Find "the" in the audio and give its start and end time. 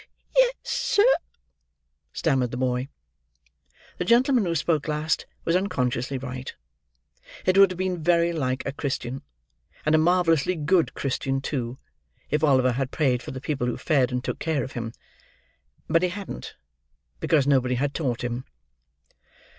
2.49-2.57, 3.99-4.03, 13.29-13.39